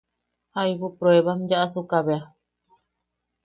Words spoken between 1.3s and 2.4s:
yaʼasuka bea.